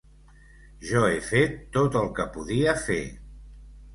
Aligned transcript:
Jo 0.91 1.01
he 1.09 1.19
fet 1.25 1.59
tot 1.77 1.97
el 2.01 2.09
que 2.19 2.27
podia 2.37 2.75
fer. 2.87 2.99